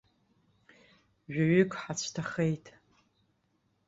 Жәаҩык 1.33 1.71
ҳацәҭахеит. 1.81 2.65